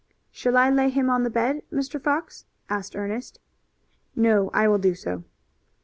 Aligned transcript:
"Shall 0.31 0.57
I 0.57 0.71
lay 0.71 0.89
him 0.89 1.11
on 1.11 1.21
the 1.21 1.29
bed, 1.29 1.61
Mr. 1.71 2.01
Fox?" 2.03 2.45
asked 2.71 2.95
Ernest. 2.95 3.39
"No, 4.15 4.49
I 4.51 4.67
will 4.67 4.79
do 4.79 4.95
so." 4.95 5.25